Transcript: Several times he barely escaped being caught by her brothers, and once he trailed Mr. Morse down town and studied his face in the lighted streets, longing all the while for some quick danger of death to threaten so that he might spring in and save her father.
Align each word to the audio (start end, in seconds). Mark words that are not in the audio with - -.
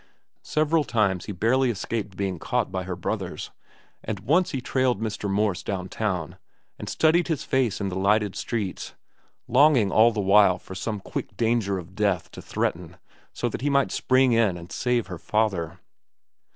Several 0.41 0.83
times 0.83 1.25
he 1.25 1.31
barely 1.31 1.69
escaped 1.69 2.17
being 2.17 2.39
caught 2.39 2.71
by 2.71 2.85
her 2.85 2.95
brothers, 2.95 3.51
and 4.03 4.21
once 4.21 4.49
he 4.49 4.59
trailed 4.59 4.99
Mr. 4.99 5.29
Morse 5.29 5.61
down 5.61 5.89
town 5.89 6.39
and 6.79 6.89
studied 6.89 7.27
his 7.27 7.43
face 7.43 7.79
in 7.79 7.89
the 7.89 7.95
lighted 7.95 8.35
streets, 8.35 8.95
longing 9.47 9.91
all 9.91 10.11
the 10.11 10.19
while 10.19 10.57
for 10.57 10.73
some 10.73 11.01
quick 11.01 11.37
danger 11.37 11.77
of 11.77 11.93
death 11.93 12.31
to 12.31 12.41
threaten 12.41 12.97
so 13.31 13.47
that 13.47 13.61
he 13.61 13.69
might 13.69 13.91
spring 13.91 14.31
in 14.31 14.57
and 14.57 14.71
save 14.71 15.05
her 15.05 15.19
father. 15.19 15.77